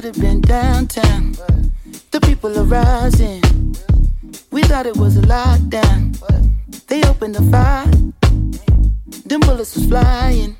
[0.00, 1.32] should have been downtown.
[2.10, 3.42] The people are rising.
[4.50, 6.16] We thought it was a lockdown.
[6.86, 7.84] They opened the fire.
[9.26, 10.56] Them bullets was flying.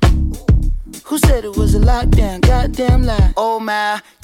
[1.05, 2.41] Who said it was a lockdown?
[2.41, 3.33] Goddamn lie.
[3.35, 3.99] Oh my,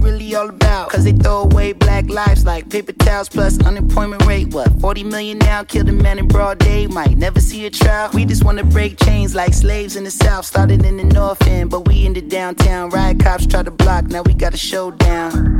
[0.00, 0.90] really all about?
[0.90, 4.48] Cause they throw away black lives like paper towels plus unemployment rate.
[4.48, 5.62] What, 40 million now?
[5.64, 8.10] Killed a man in broad day, might never see a trial.
[8.14, 10.44] We just wanna break chains like slaves in the south.
[10.46, 12.90] Started in the north end, but we in the downtown.
[12.90, 15.58] Riot cops try to block, now we got a showdown.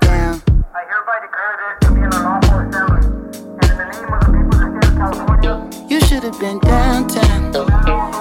[0.00, 0.42] Down.
[0.74, 3.02] I hereby declare this to be an unlawful assembly.
[3.62, 6.58] In the name of the people of the state of California, You should have been
[6.60, 7.52] downtown.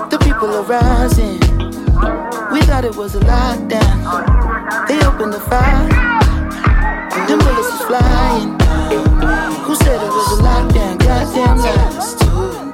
[0.09, 1.39] The people are rising.
[2.51, 4.50] We thought it was a lockdown.
[4.87, 5.87] They opened the fire.
[7.27, 8.49] Them bullets was flying.
[9.65, 10.97] Who said it was a lockdown?
[10.99, 12.15] Goddamn lies.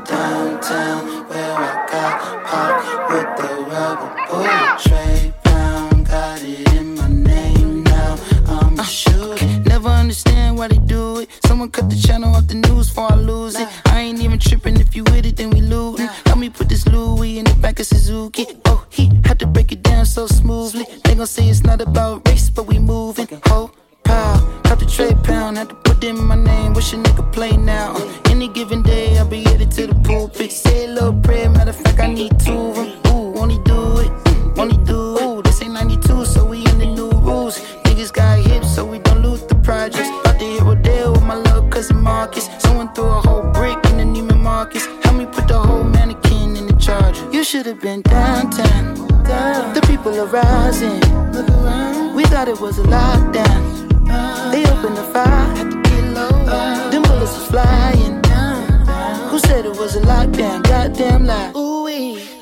[0.08, 5.34] Downtown, where I got popped with the rubber bullet tray.
[6.06, 8.18] Got it in my name now.
[8.48, 9.46] I'm uh, a shooter.
[9.66, 11.30] Never understand why they do it.
[11.46, 13.68] Someone cut the channel off the news before I lose it.
[13.88, 16.10] I ain't even tripping if you with it, then we lootin'.
[16.26, 18.46] Let me put this Louis in the back of Suzuki.
[18.66, 19.67] Oh, he had to break
[19.98, 20.86] down so smoothly.
[21.04, 23.28] They gon' say it's not about race, but we moving.
[23.48, 23.72] Ho,
[24.04, 25.58] pow, cut the tray pound.
[25.58, 26.74] Had to put in my name.
[26.74, 27.90] Wish a nigga play now.
[28.26, 30.52] Any given day, I'll be headed to the pulpit.
[30.52, 31.50] Say a little prayer.
[31.50, 32.90] Matter of fact, I need two of them.
[33.08, 34.12] Ooh, he do it?
[34.56, 35.24] Mm, he do it?
[35.24, 37.58] Ooh, this ain't 92, so we in the new rules.
[37.86, 40.10] Niggas got hips, so we don't lose the projects.
[40.20, 42.48] About to hit Rodale with my little cousin Marcus.
[42.60, 44.86] Someone threw a whole brick in the Neiman Marcus.
[45.04, 47.24] Help me put the whole mannequin in the charger.
[47.32, 49.17] You should have been downtown.
[49.28, 51.02] The people are rising.
[51.34, 52.16] Look around.
[52.16, 53.62] We thought it was a lockdown.
[54.52, 55.26] They opened the fire.
[55.26, 56.90] Had to get low.
[56.92, 58.24] Them bullets was flying.
[59.30, 60.64] Who said it was a lockdown?
[60.64, 61.52] Goddamn lie.
[61.58, 62.37] Ooh wee.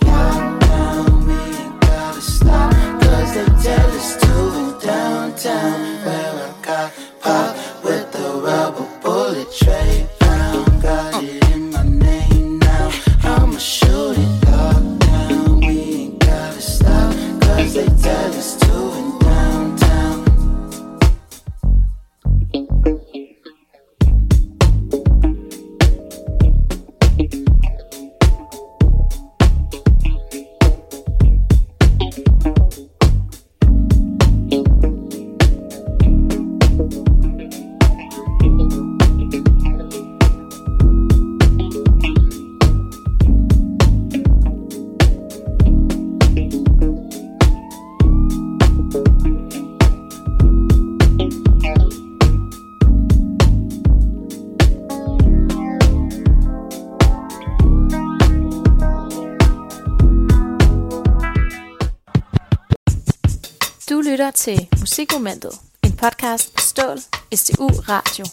[65.26, 66.98] Musikmomentet, en podcast af Stål,
[67.36, 68.26] STU Radio.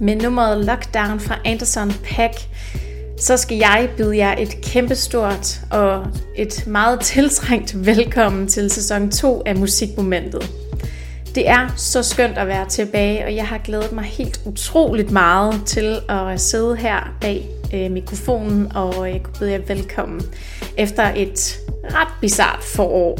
[0.00, 2.34] Med nummeret Lockdown fra Anderson Pack,
[3.18, 9.42] så skal jeg byde jer et kæmpestort og et meget tiltrængt velkommen til sæson 2
[9.46, 10.61] af Musikmomentet.
[11.34, 15.62] Det er så skønt at være tilbage, og jeg har glædet mig helt utroligt meget
[15.66, 20.22] til at sidde her bag øh, mikrofonen og jeg kunne byde jer velkommen
[20.76, 23.18] efter et ret bizart forår.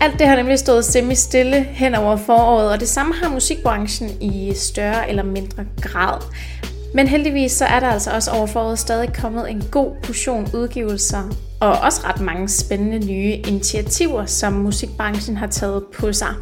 [0.00, 4.52] Alt det har nemlig stået semi-stille hen over foråret, og det samme har musikbranchen i
[4.54, 6.20] større eller mindre grad.
[6.94, 11.22] Men heldigvis så er der altså også over foråret stadig kommet en god portion udgivelser,
[11.60, 16.34] og også ret mange spændende nye initiativer, som musikbranchen har taget på sig.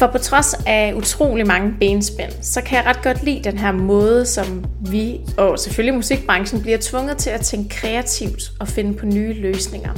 [0.00, 3.72] For på trods af utrolig mange benspænd, så kan jeg ret godt lide den her
[3.72, 9.06] måde, som vi og selvfølgelig musikbranchen bliver tvunget til at tænke kreativt og finde på
[9.06, 9.94] nye løsninger.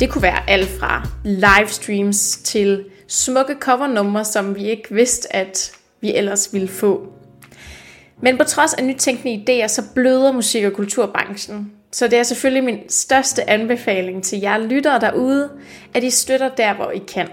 [0.00, 6.14] Det kunne være alt fra livestreams til smukke covernumre, som vi ikke vidste, at vi
[6.14, 7.12] ellers ville få.
[8.22, 11.72] Men på trods af nytænkende idéer, så bløder musik- og kulturbranchen.
[11.92, 15.50] Så det er selvfølgelig min største anbefaling til jer lyttere derude,
[15.94, 17.28] at I støtter der, hvor I kan.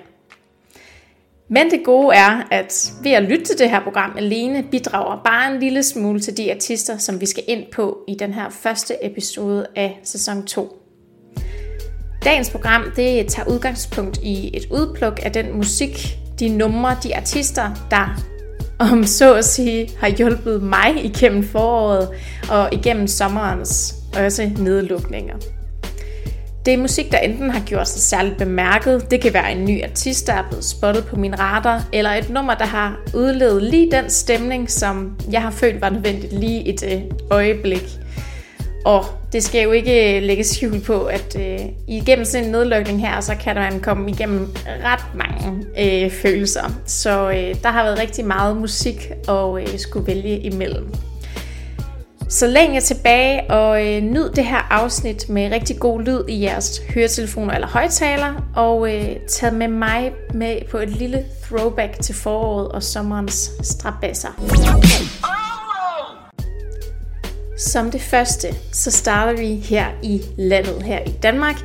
[1.49, 5.53] Men det gode er, at ved at lytte til det her program alene, bidrager bare
[5.53, 9.05] en lille smule til de artister, som vi skal ind på i den her første
[9.05, 10.81] episode af sæson 2.
[12.23, 17.87] Dagens program det tager udgangspunkt i et udpluk af den musik, de numre, de artister,
[17.91, 18.21] der
[18.79, 22.09] om så at sige har hjulpet mig igennem foråret
[22.49, 25.35] og igennem sommerens også nedlukninger.
[26.65, 29.83] Det er musik, der enten har gjort sig særligt bemærket, det kan være en ny
[29.83, 33.91] artist, der er blevet spottet på min radar, eller et nummer, der har udlevet lige
[33.91, 37.99] den stemning, som jeg har følt var nødvendigt lige et det øjeblik.
[38.85, 42.99] Og det skal jo ikke øh, lægges skjul på, at øh, igennem sådan en nedlukning
[43.07, 44.47] her, så kan man komme igennem
[44.83, 46.81] ret mange øh, følelser.
[46.85, 50.93] Så øh, der har været rigtig meget musik at øh, skulle vælge imellem.
[52.29, 56.43] Så læn jer tilbage og øh, nyd det her afsnit med rigtig god lyd i
[56.43, 62.15] jeres høretelefoner eller højtaler, og øh, tag med mig med på et lille throwback til
[62.15, 64.29] foråret og sommerens strabasser.
[67.57, 71.55] Som det første, så starter vi her i landet, her i Danmark,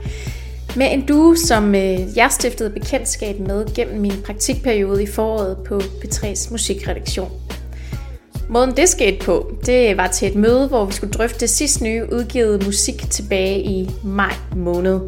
[0.76, 5.78] med en duo, som øh, jeg stiftede bekendtskab med gennem min praktikperiode i foråret på
[5.78, 7.39] P3's musikredaktion.
[8.50, 12.06] Måden det skete på, det var til et møde, hvor vi skulle drøfte det nye
[12.12, 15.00] udgivet musik tilbage i maj måned.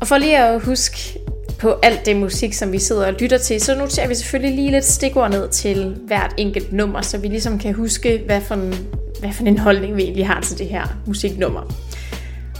[0.00, 1.18] Og for lige at huske
[1.58, 4.70] på alt det musik, som vi sidder og lytter til, så noterer vi selvfølgelig lige
[4.70, 8.74] lidt stikord ned til hvert enkelt nummer, så vi ligesom kan huske, hvad for en,
[9.20, 11.74] hvad for en holdning vi egentlig har til det her musiknummer.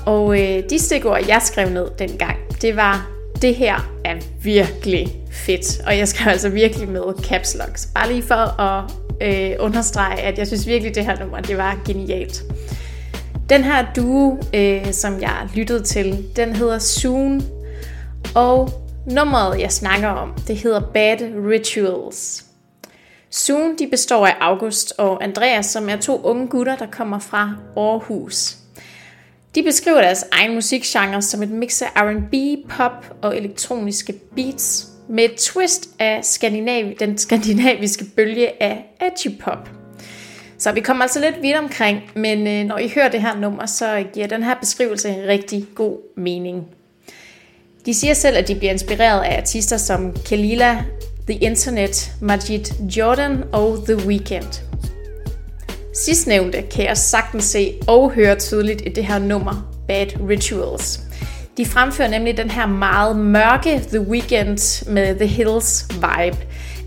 [0.06, 5.81] Og øh, de stikord, jeg skrev ned dengang, det var, det her er virkelig fedt.
[5.87, 7.88] Og jeg skrev altså virkelig med caps locks.
[7.94, 8.90] Bare lige for at
[9.20, 12.42] øh, understrege, at jeg synes virkelig, det her nummer, det var genialt.
[13.48, 17.42] Den her duo, øh, som jeg lyttede til, den hedder Soon.
[18.34, 18.70] Og
[19.06, 21.19] nummeret, jeg snakker om, det hedder Bad
[21.50, 22.44] Rituals.
[23.31, 27.54] Soon de består af August og Andreas, som er to unge gutter, der kommer fra
[27.76, 28.59] Aarhus.
[29.55, 32.35] De beskriver deres egen musikgenre som et mix af R&B,
[32.69, 39.70] pop og elektroniske beats, med et twist af skandinav, den skandinaviske bølge af edgy pop.
[40.58, 43.67] Så vi kommer altså lidt vidt omkring, men øh, når I hører det her nummer,
[43.67, 46.67] så giver den her beskrivelse rigtig god mening.
[47.87, 50.85] De siger selv, at de bliver inspireret af artister som Kalila,
[51.29, 52.64] The Internet, Majid
[52.97, 54.62] Jordan og The Weeknd.
[56.05, 61.00] Sidstnævnte kan jeg sagtens se og høre tydeligt i det her nummer, Bad Rituals.
[61.56, 66.37] De fremfører nemlig den her meget mørke The Weeknd med The Hills vibe.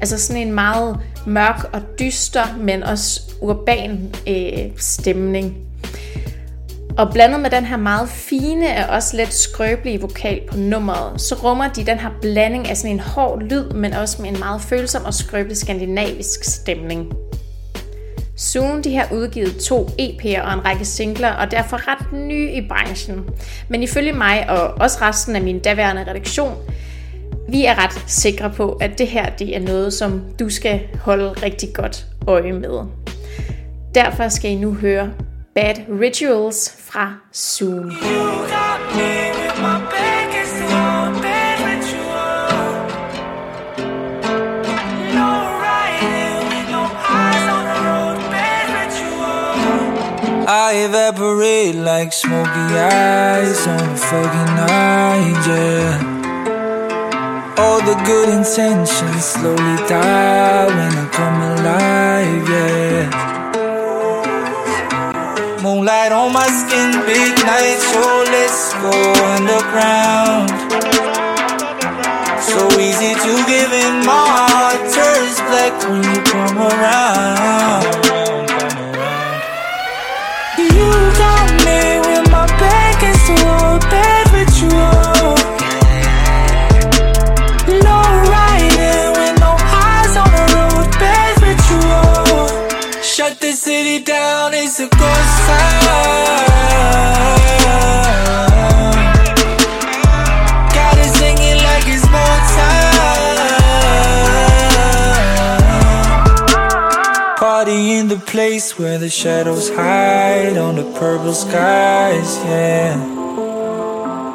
[0.01, 5.57] Altså sådan en meget mørk og dyster, men også urban øh, stemning.
[6.97, 11.35] Og blandet med den her meget fine og også lidt skrøbelige vokal på nummeret, så
[11.35, 14.61] rummer de den her blanding af sådan en hård lyd, men også med en meget
[14.61, 17.13] følsom og skrøbelig skandinavisk stemning.
[18.43, 22.67] Soon de har udgivet to EP'er og en række singler, og derfor ret nye i
[22.67, 23.25] branchen.
[23.69, 26.57] Men ifølge mig og også resten af min daværende redaktion,
[27.49, 31.29] vi er ret sikre på, at det her det er noget, som du skal holde
[31.29, 32.79] rigtig godt øje med.
[33.95, 35.09] Derfor skal I nu høre
[35.55, 37.91] Bad Rituals fra Soon.
[37.91, 39.32] You got me
[50.55, 55.97] I evaporate like smoky eyes on a foggy night, yeah.
[57.57, 63.09] All the good intentions slowly die when I come alive, yeah.
[65.63, 68.93] Moonlight on my skin, big night, so let's go
[69.33, 70.53] underground.
[72.45, 78.42] So easy to give in, my heart turns black when you come around.
[94.75, 95.85] It's a ghost town.
[100.73, 102.03] Got it singing like it's.
[107.37, 112.95] Party in the place where the shadows hide on the purple skies, yeah.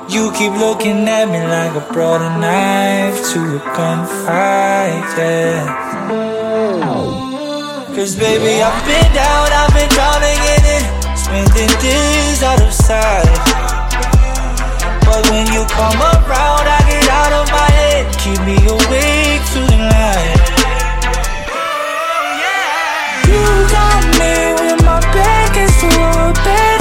[0.08, 6.37] You keep looking at me like I brought a knife to a gunfight, yeah.
[7.98, 11.18] Cause baby, I've been down, I've been drowning in it.
[11.18, 13.26] Spending days out of sight.
[15.02, 18.06] But when you come around, I get out of my head.
[18.22, 20.38] Keep me awake through the night.
[23.26, 26.77] You got me with my back against the wall.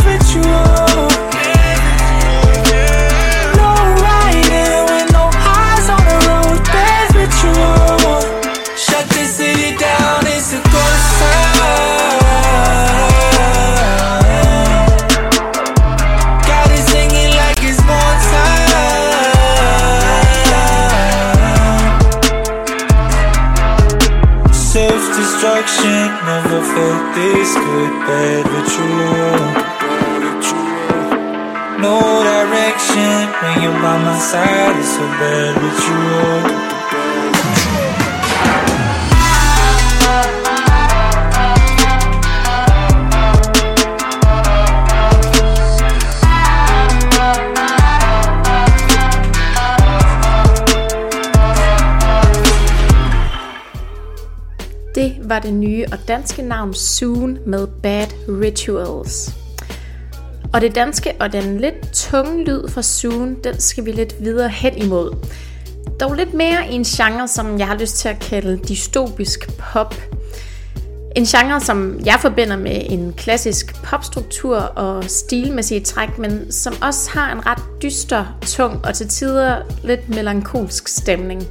[25.58, 26.08] Destruction.
[26.26, 29.68] Never felt this good, bad with you.
[31.82, 34.78] No direction when you're by my side.
[34.78, 36.77] It's so bad with you.
[55.28, 59.36] Var det nye og danske navn Soon med Bad Rituals.
[60.54, 64.50] Og det danske og den lidt tunge lyd fra Soon, den skal vi lidt videre
[64.50, 65.16] hen imod.
[66.00, 69.96] Dog lidt mere i en genre, som jeg har lyst til at kalde dystopisk pop.
[71.16, 77.10] En genre, som jeg forbinder med en klassisk popstruktur og stilmæssige træk, men som også
[77.12, 81.44] har en ret dyster, tung og til tider lidt melankolsk stemning.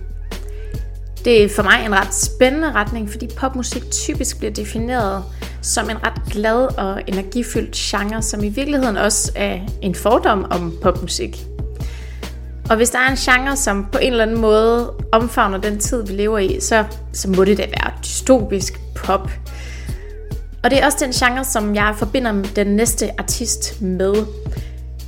[1.27, 5.25] Det er for mig en ret spændende retning, fordi popmusik typisk bliver defineret
[5.63, 10.79] som en ret glad og energifyldt genre, som i virkeligheden også er en fordom om
[10.83, 11.47] popmusik.
[12.71, 16.07] Og hvis der er en genre, som på en eller anden måde omfavner den tid,
[16.07, 19.31] vi lever i, så, så må det da være dystopisk pop.
[20.65, 24.15] Og det er også den genre, som jeg forbinder den næste artist med.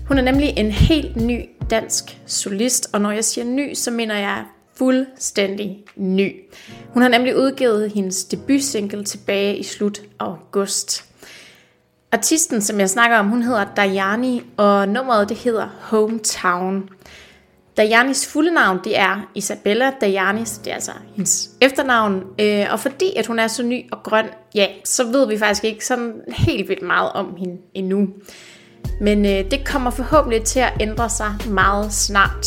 [0.09, 4.19] Hun er nemlig en helt ny dansk solist, og når jeg siger ny, så mener
[4.19, 4.45] jeg
[4.79, 6.37] fuldstændig ny.
[6.93, 11.05] Hun har nemlig udgivet hendes debutsingle tilbage i slut august.
[12.13, 16.89] Artisten, som jeg snakker om, hun hedder Dayani, og nummeret det hedder Hometown.
[17.77, 22.23] Dayanis fulde navn, det er Isabella Dayani, så det er altså hendes efternavn.
[22.41, 25.65] Øh, og fordi at hun er så ny og grøn, ja, så ved vi faktisk
[25.65, 28.09] ikke sådan helt vildt meget om hende endnu.
[29.01, 32.47] Men øh, det kommer forhåbentlig til at ændre sig meget snart.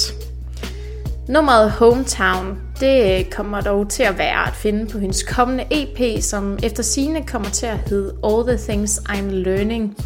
[1.31, 6.23] Nummeret Hometown, det øh, kommer dog til at være at finde på hendes kommende EP,
[6.23, 9.97] som efter sine kommer til at hedde All the Things I'm Learning.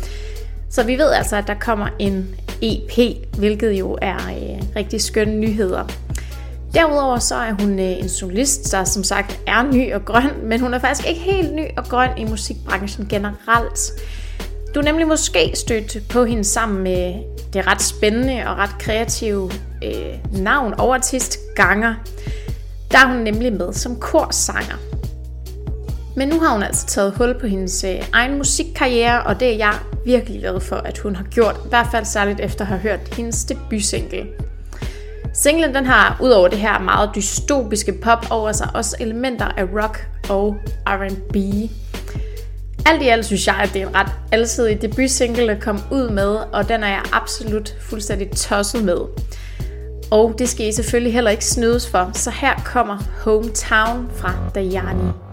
[0.70, 5.40] Så vi ved altså, at der kommer en EP, hvilket jo er øh, rigtig skønne
[5.40, 5.88] nyheder.
[6.74, 10.60] Derudover så er hun øh, en solist, der som sagt er ny og grøn, men
[10.60, 13.80] hun er faktisk ikke helt ny og grøn i musikbranchen generelt.
[14.76, 17.14] Du er nemlig måske stødt på hende sammen med
[17.54, 19.52] det ret spændende og ret kreative
[19.84, 21.96] øh, navn overtist artist Ganger.
[22.92, 24.76] Der er hun nemlig med som korsanger.
[26.16, 29.58] Men nu har hun altså taget hul på hendes øh, egen musikkarriere, og det er
[29.58, 29.74] jeg
[30.06, 31.56] virkelig glad for, at hun har gjort.
[31.66, 34.28] I hvert fald særligt efter at have hørt hendes debutsingle.
[35.34, 40.08] Singlen den har udover det her meget dystopiske pop over sig også elementer af rock
[40.30, 40.56] og
[40.88, 41.36] R&B.
[42.86, 46.10] Alt i alt synes jeg, at det er en ret alsidig debutsingle at komme ud
[46.10, 48.98] med, og den er jeg absolut fuldstændig tosset med.
[50.12, 55.25] Og det skal I selvfølgelig heller ikke snydes for, så her kommer Hometown fra Dayani.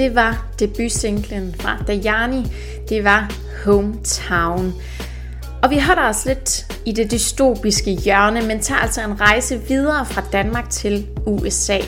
[0.00, 2.46] Det var debutsinglen fra Dayani.
[2.88, 3.32] Det var
[3.64, 4.74] Hometown.
[5.62, 10.06] Og vi holder os lidt i det dystopiske hjørne, men tager altså en rejse videre
[10.06, 11.78] fra Danmark til USA.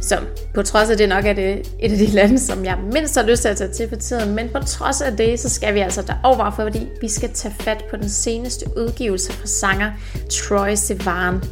[0.00, 3.14] Som på trods af det nok er det et af de lande, som jeg mindst
[3.16, 5.74] har lyst til at tage til for tiden, men på trods af det, så skal
[5.74, 9.90] vi altså derover, fordi vi skal tage fat på den seneste udgivelse fra sanger
[10.30, 11.42] Troy Sivan.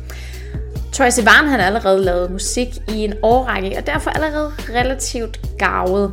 [0.97, 6.13] Troy Sivan har allerede lavet musik i en årrække, og derfor allerede relativt gavet.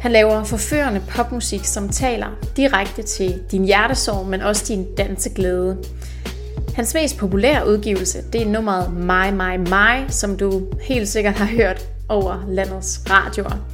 [0.00, 5.78] Han laver forførende popmusik, som taler direkte til din hjertesorg, men også din danseglæde.
[6.74, 11.56] Hans mest populære udgivelse, det er nummeret My My My, som du helt sikkert har
[11.56, 13.66] hørt over landets radioer.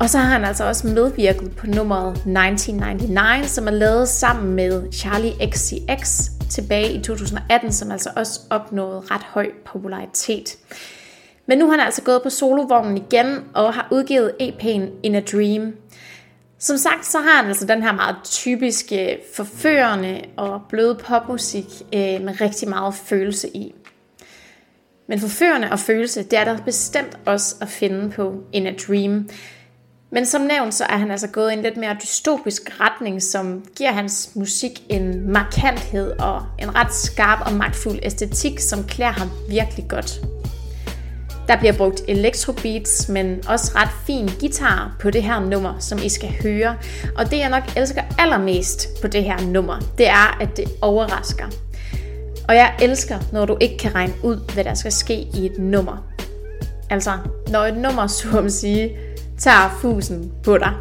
[0.00, 4.92] Og så har han altså også medvirket på nummeret 1999, som er lavet sammen med
[4.92, 10.56] Charlie XCX tilbage i 2018, som altså også opnåede ret høj popularitet.
[11.46, 15.20] Men nu har han altså gået på solovognen igen og har udgivet EP'en In a
[15.20, 15.74] Dream.
[16.58, 22.20] Som sagt, så har han altså den her meget typiske, forførende og bløde popmusik øh,
[22.20, 23.74] med rigtig meget følelse i.
[25.06, 29.28] Men forførende og følelse, det er der bestemt også at finde på In a Dream.
[30.10, 33.64] Men som nævnt, så er han altså gået i en lidt mere dystopisk retning, som
[33.76, 39.30] giver hans musik en markanthed og en ret skarp og magtfuld æstetik, som klæder ham
[39.48, 40.20] virkelig godt.
[41.48, 46.08] Der bliver brugt electrobeats, men også ret fin guitar på det her nummer, som I
[46.08, 46.76] skal høre.
[47.18, 51.46] Og det jeg nok elsker allermest på det her nummer, det er, at det overrasker.
[52.48, 55.58] Og jeg elsker, når du ikke kan regne ud, hvad der skal ske i et
[55.58, 56.06] nummer.
[56.90, 57.10] Altså,
[57.48, 58.96] når et nummer, så at sige,
[59.38, 60.72] tager fusen på dig.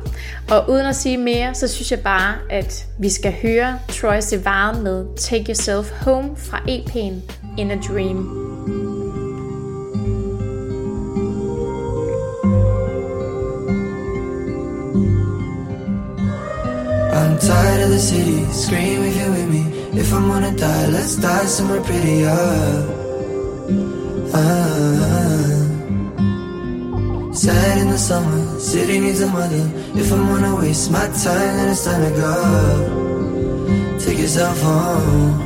[0.49, 4.83] Og uden at sige mere, så synes jeg bare, at vi skal høre Troy Sivan
[4.83, 8.47] med Take Yourself Home fra EP'en In a Dream.
[17.13, 19.77] I'm tired of the city, scream if you're with me.
[19.99, 22.37] If I'm gonna die, let's die somewhere prettier.
[24.33, 25.66] Ah.
[27.37, 29.69] Sad in the summer, city needs a mother.
[29.93, 32.33] If I'm gonna waste my time, then it's time to go.
[33.99, 35.45] Take yourself home.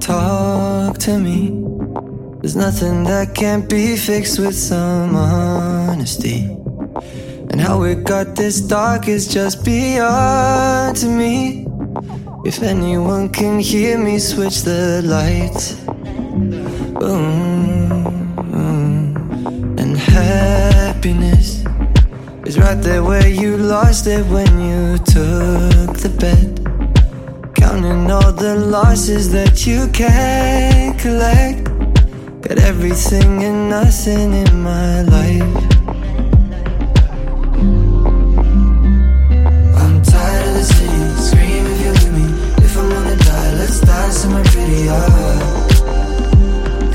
[0.00, 1.52] Talk to me.
[2.40, 6.50] There's nothing that can't be fixed with some honesty.
[7.50, 11.68] And how it got this dark is just beyond to me.
[12.44, 15.76] If anyone can hear me, switch the lights.
[16.98, 17.81] Boom.
[20.12, 21.64] Happiness
[22.44, 27.54] is right there where you lost it when you took the bet.
[27.54, 31.64] Counting all the losses that you can't collect.
[32.42, 35.56] Got everything and nothing in my life.
[39.80, 42.26] I'm tired of the city, scream if you're with me.
[42.62, 44.92] If I'm gonna die, let's die somewhere prettier.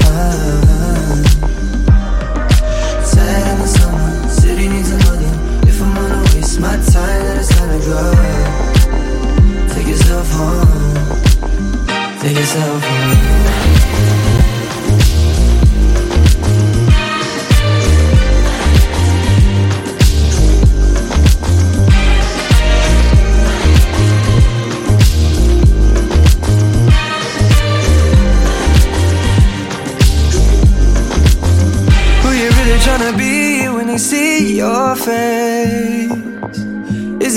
[0.03, 0.66] Ah.
[0.66, 0.66] Sad
[7.87, 9.73] then it's time to go.
[9.73, 12.19] Take yourself home.
[12.19, 13.56] Take yourself home.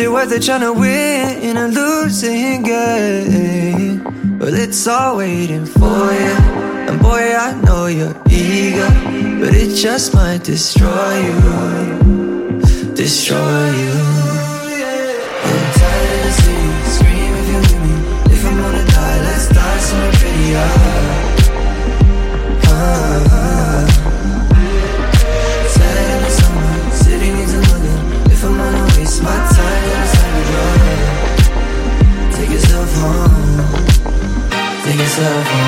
[0.01, 4.39] Is it worth it tryna win in a losing game?
[4.39, 6.37] Well, it's all waiting for you.
[6.89, 8.89] And boy, I know you're eager,
[9.41, 12.63] but it just might destroy you.
[12.95, 13.93] Destroy you.
[15.45, 17.93] I'm tired of the city, scream if you're with me.
[18.33, 20.90] If I'm gonna die, let's die somewhere prettier.
[35.21, 35.60] Take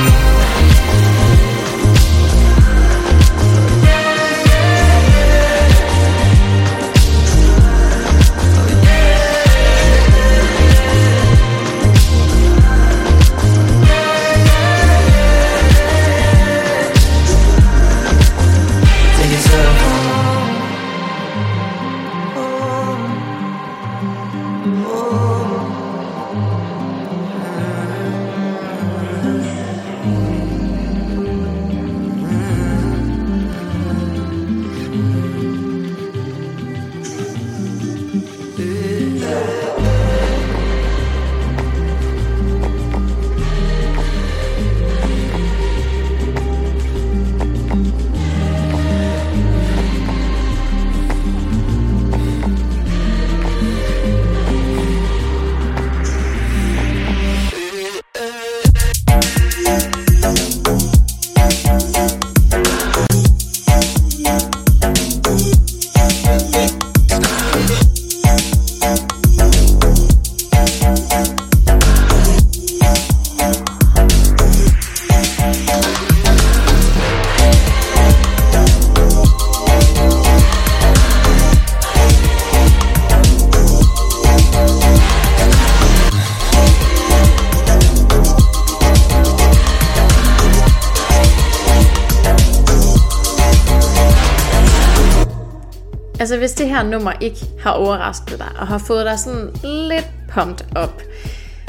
[96.22, 100.11] Altså hvis det her nummer ikke har overrasket dig, og har fået dig sådan lidt
[100.35, 101.02] pumped op,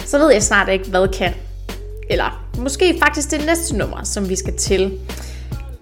[0.06, 1.34] så ved jeg snart ikke, hvad kan.
[2.10, 5.00] Eller måske faktisk det næste nummer, som vi skal til.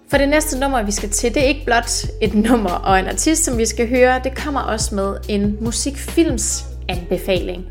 [0.09, 3.07] For det næste nummer, vi skal til, det er ikke blot et nummer og en
[3.07, 4.21] artist, som vi skal høre.
[4.23, 7.65] Det kommer også med en musikfilms anbefaling.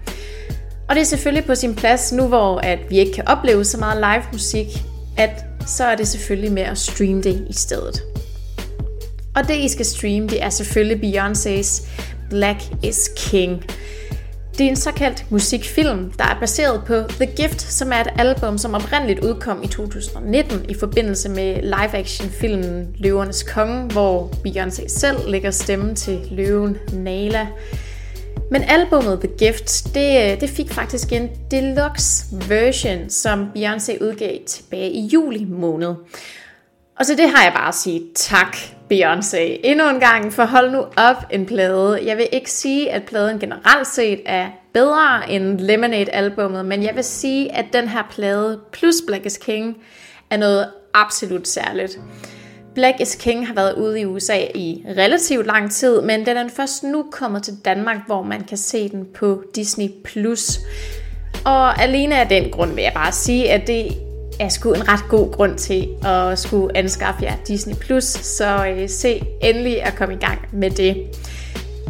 [0.88, 3.78] Og det er selvfølgelig på sin plads nu, hvor at vi ikke kan opleve så
[3.78, 4.66] meget live musik,
[5.16, 8.02] at så er det selvfølgelig med at streame det i stedet.
[9.40, 11.88] Og det I skal streame, det er selvfølgelig Beyoncé's
[12.30, 13.64] Black is King.
[14.58, 18.58] Det er en såkaldt musikfilm, der er baseret på The Gift, som er et album,
[18.58, 25.50] som oprindeligt udkom i 2019 i forbindelse med live-action-filmen Løvernes Konge, hvor Beyoncé selv lægger
[25.50, 27.46] stemme til løven Nala.
[28.50, 34.90] Men albummet The Gift, det, det fik faktisk en deluxe version, som Beyoncé udgav tilbage
[34.90, 35.94] i juli måned.
[36.98, 38.56] Og så det har jeg bare at sige tak,
[38.90, 39.60] Beyoncé.
[39.64, 42.00] Endnu en gang, for hold nu op en plade.
[42.04, 47.04] Jeg vil ikke sige, at pladen generelt set er bedre end Lemonade-albummet, men jeg vil
[47.04, 49.76] sige, at den her plade plus Black is King
[50.30, 52.00] er noget absolut særligt.
[52.74, 56.48] Black is King har været ude i USA i relativt lang tid, men den er
[56.48, 59.88] først nu kommet til Danmark, hvor man kan se den på Disney+.
[60.04, 60.58] Plus.
[61.44, 64.09] Og alene af den grund vil jeg bare sige, at det
[64.40, 68.88] er sgu en ret god grund til at skulle anskaffe jer Disney+, Plus, så øh,
[68.88, 70.96] se endelig at komme i gang med det.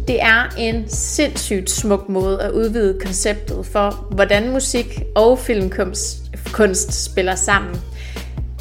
[0.09, 6.17] Det er en sindssygt smuk måde at udvide konceptet for, hvordan musik og filmkunst
[6.53, 7.75] kunst spiller sammen.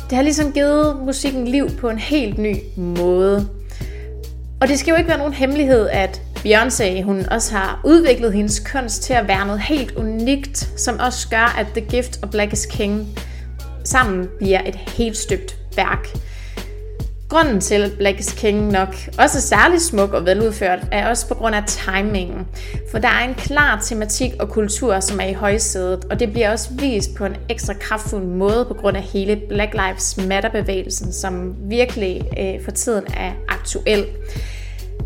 [0.09, 3.49] Det har ligesom givet musikken liv på en helt ny måde.
[4.61, 8.59] Og det skal jo ikke være nogen hemmelighed, at Beyoncé hun også har udviklet hendes
[8.59, 12.53] kunst til at være noget helt unikt, som også gør, at The Gift og Black
[12.53, 13.07] is King
[13.83, 16.07] sammen bliver et helt støbt værk.
[17.29, 21.27] Grunden til, at Black is King nok også er særlig smuk og veludført, er også
[21.27, 22.47] på grund af timingen.
[22.91, 26.51] For der er en klar tematik og kultur, som er i højsædet, og det bliver
[26.51, 31.55] også vist på en ekstra kraftfuld måde på grund af hele Black Lives Matter-bevægelsen, som
[31.69, 34.05] virkelig øh, for tiden er aktuel.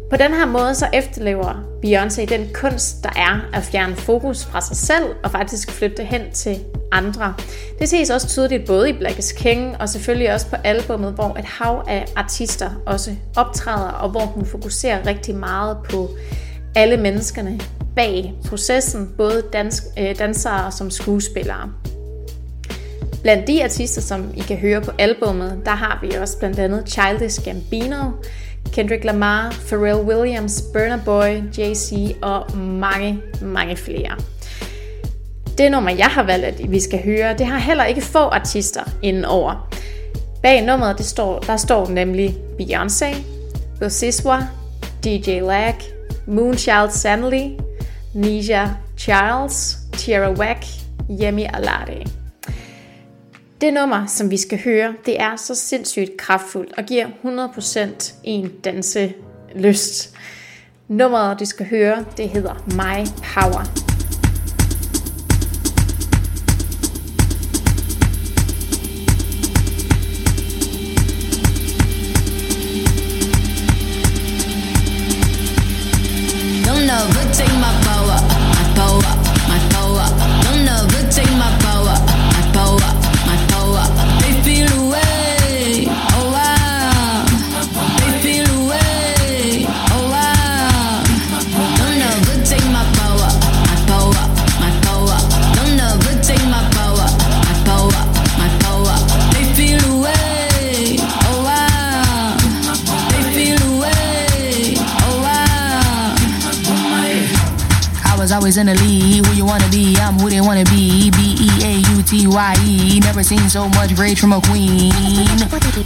[0.09, 4.61] På den her måde så efterlever Beyoncé den kunst, der er at fjerne fokus fra
[4.61, 6.59] sig selv og faktisk flytte det hen til
[6.93, 7.33] andre.
[7.79, 11.35] Det ses også tydeligt både i Black is King og selvfølgelig også på albummet, hvor
[11.39, 16.09] et hav af artister også optræder, og hvor hun fokuserer rigtig meget på
[16.75, 17.59] alle menneskerne
[17.95, 21.71] bag processen, både dansk, øh, dansere som skuespillere.
[23.21, 26.89] Blandt de artister, som I kan høre på albummet, der har vi også blandt andet
[26.89, 28.11] Childish Gambino,
[28.73, 34.17] Kendrick Lamar, Pharrell Williams, Burna Boy, Jay-Z og mange, mange flere.
[35.57, 38.83] Det nummer, jeg har valgt, at vi skal høre, det har heller ikke få artister
[39.01, 39.69] indenover.
[40.41, 43.15] Bag nummeret det står, der står nemlig Beyoncé,
[43.79, 44.47] Bosiswa,
[45.03, 45.75] DJ Lag,
[46.27, 47.49] Moonchild Sanley,
[48.13, 50.65] Nisha Charles, Tierra Wack,
[51.09, 52.05] Yemi Alade.
[53.61, 58.51] Det nummer, som vi skal høre, det er så sindssygt kraftfuldt og giver 100% en
[58.63, 60.15] danselyst.
[60.87, 63.92] Nummeret, du skal høre, det hedder My Power.
[108.53, 109.25] I in the lead.
[109.25, 109.97] Who you wanna be?
[109.97, 111.09] I'm who they wanna be.
[111.09, 112.99] B E A U T Y E.
[112.99, 114.93] Never seen so much rage from a queen.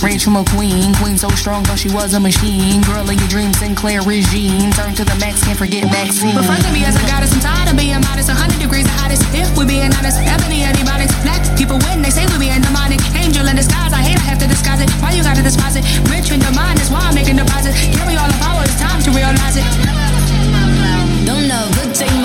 [0.03, 0.91] Rage from a queen.
[0.99, 2.81] Queen so strong, thought she was a machine.
[2.83, 4.71] Girl of your dreams, Sinclair regime.
[4.75, 6.35] Turn to the max, can't forget vaccine.
[6.35, 8.27] But first, me as a goddess, I'm tired of being modest.
[8.27, 9.23] 100 degrees the hottest.
[9.31, 11.15] If we being honest, ebony antibiotics.
[11.23, 12.99] Black people win, they say we being demonic.
[13.15, 14.89] Angel in disguise, I hate I have to disguise it.
[14.99, 15.85] Why you gotta despise it?
[16.09, 17.79] Rich in the mind, that's why I'm making deposits.
[17.95, 19.67] Carry all the power, it's time to realize it.
[21.27, 22.16] Don't never take my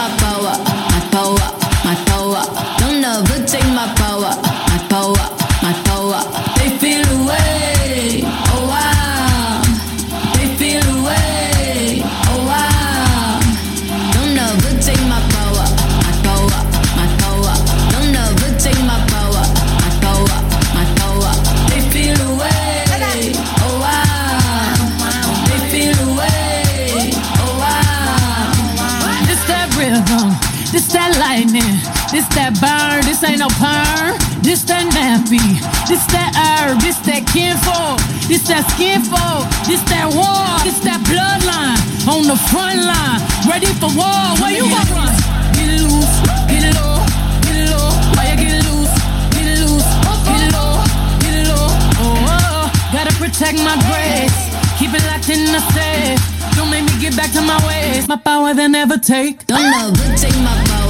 [35.88, 37.98] This that herb, this that kinfolk.
[38.30, 39.44] This that skinfolk.
[39.66, 40.46] This that war.
[40.64, 41.78] This that bloodline.
[42.06, 43.20] On the front line.
[43.44, 44.22] Ready for war.
[44.40, 45.12] Where you gonna run?
[45.52, 46.14] Get it loose.
[46.48, 47.02] Get it low.
[47.44, 47.90] Get it low.
[48.14, 48.94] Why you get it loose?
[49.34, 49.88] Get it loose.
[50.26, 50.80] Get it low.
[51.20, 51.66] Get it low.
[52.00, 52.64] Oh, oh.
[52.94, 54.38] Gotta protect my grace.
[54.78, 56.18] Keep it locked in the safe.
[56.56, 58.08] Don't make me get back to my ways.
[58.08, 59.46] My power they never take.
[59.46, 60.81] Don't never take my power,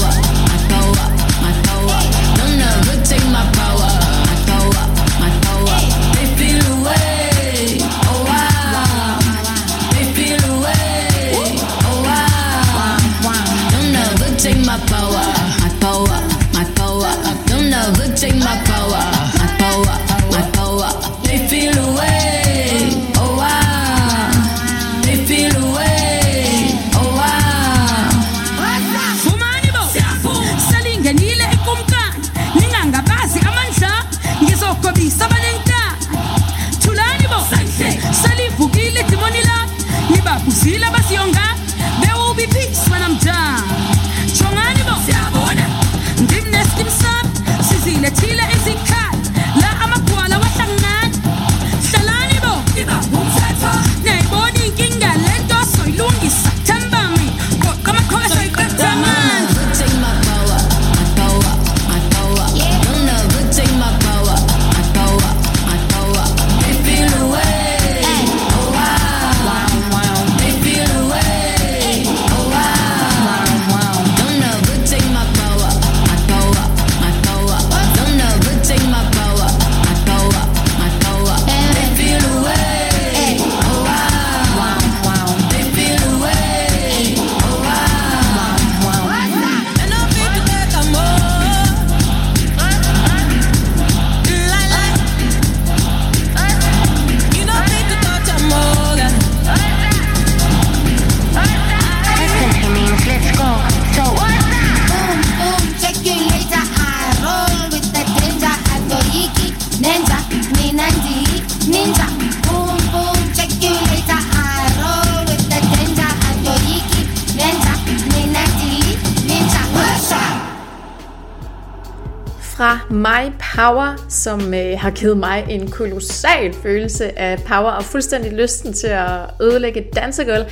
[123.02, 128.72] My Power, som øh, har givet mig en kolossal følelse af power og fuldstændig lysten
[128.72, 130.44] til at ødelægge et dansegulv,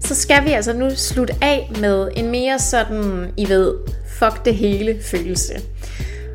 [0.00, 3.74] så skal vi altså nu slutte af med en mere sådan, I ved,
[4.18, 5.52] fuck det hele følelse.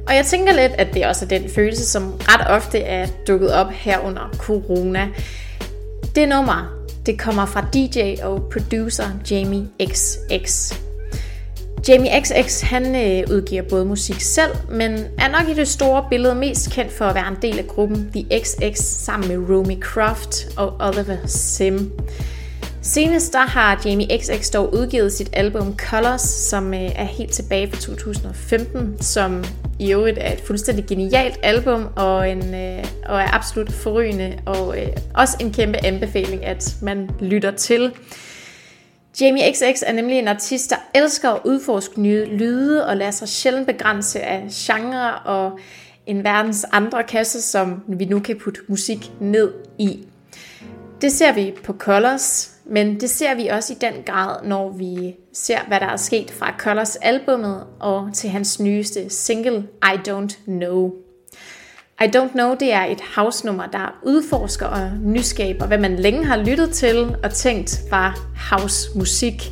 [0.07, 3.53] Og jeg tænker lidt, at det også er den følelse, som ret ofte er dukket
[3.53, 5.07] op her under corona.
[6.15, 10.73] Det nummer, det kommer fra DJ og producer Jamie XX.
[11.87, 16.35] Jamie XX han øh, udgiver både musik selv, men er nok i det store billede
[16.35, 20.47] mest kendt for at være en del af gruppen The XX sammen med Romy Croft
[20.57, 21.91] og Oliver Sim.
[22.81, 27.71] Senest der har Jamie XX dog udgivet sit album Colors, som øh, er helt tilbage
[27.71, 29.43] fra 2015, som
[29.79, 34.77] i øvrigt er et fuldstændig genialt album og, en, øh, og er absolut forrygende og
[34.77, 37.91] øh, også en kæmpe anbefaling, at man lytter til.
[39.19, 43.27] Jamie XX er nemlig en artist, der elsker at udforske nye lyde og lader sig
[43.27, 45.59] sjældent begrænse af genre og
[46.05, 50.05] en verdens andre kasse, som vi nu kan putte musik ned i.
[51.01, 55.15] Det ser vi på Colors, men det ser vi også i den grad, når vi
[55.33, 60.45] ser, hvad der er sket fra Colors albummet og til hans nyeste single, I Don't
[60.45, 60.91] Know.
[62.03, 66.37] I Don't Know, det er et house-nummer, der udforsker og nyskaber, hvad man længe har
[66.37, 68.19] lyttet til og tænkt var
[68.51, 69.51] house-musik.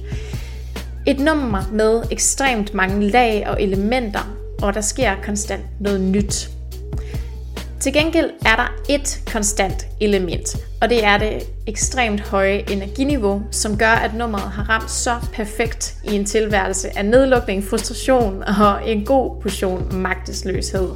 [1.07, 4.19] Et nummer med ekstremt mange lag og elementer,
[4.61, 6.49] og der sker konstant noget nyt.
[7.79, 13.77] Til gengæld er der et konstant element, og det er det ekstremt høje energiniveau, som
[13.77, 19.05] gør, at nummeret har ramt så perfekt i en tilværelse af nedlukning, frustration og en
[19.05, 20.89] god portion magtesløshed.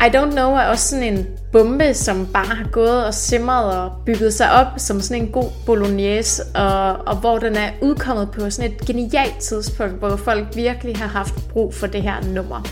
[0.00, 3.92] I Don't Know er også sådan en bombe, som bare har gået og simret og
[4.06, 8.50] bygget sig op som sådan en god bolognese, og, og hvor den er udkommet på
[8.50, 12.62] sådan et genialt tidspunkt, hvor folk virkelig har haft brug for det her nummer.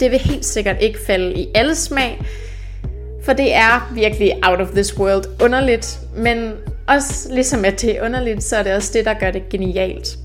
[0.00, 2.24] Det vil helt sikkert ikke falde i alle smag,
[3.24, 6.52] for det er virkelig out of this world underligt, men
[6.88, 10.18] også ligesom at det er underligt, så er det også det, der gør det genialt.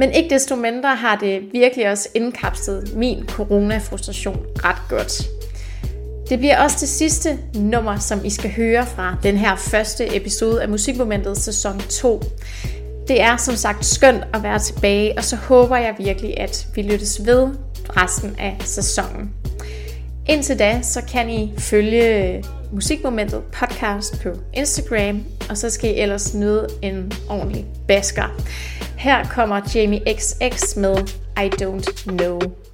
[0.00, 5.22] Men ikke desto mindre har det virkelig også indkapslet min corona-frustration ret godt.
[6.28, 10.62] Det bliver også det sidste nummer, som I skal høre fra den her første episode
[10.62, 12.22] af Musikmomentet sæson 2.
[13.08, 16.82] Det er som sagt skønt at være tilbage, og så håber jeg virkelig, at vi
[16.82, 17.48] lyttes ved
[17.96, 19.30] resten af sæsonen.
[20.28, 26.34] Indtil da, så kan I følge Musikmomentet podcast på Instagram, og så skal I ellers
[26.34, 28.42] nyde en ordentlig basker.
[29.00, 30.96] Her kommer Jamie XX med
[31.36, 32.69] I Don't Know.